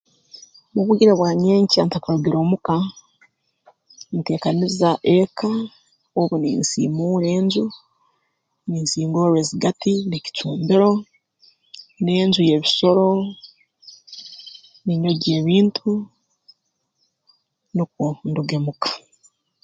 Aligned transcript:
Mu 0.73 0.81
bwire 0.87 1.13
bwa 1.19 1.31
nyenkya 1.43 1.81
ntakarugire 1.85 2.37
muka 2.51 2.77
nteekaniza 4.17 4.89
eka 5.17 5.51
obu 6.19 6.35
ninsiimuura 6.37 7.27
enju 7.37 7.65
ninsingorra 8.67 9.37
ezigati 9.43 9.93
n'ekicumbiro 10.09 10.91
n'enju 12.03 12.39
ey'ebisoro 12.43 13.09
ninyogya 14.85 15.33
ebintu 15.41 15.89
nukwo 17.75 18.07
nduge 18.29 18.57
muka 18.65 18.89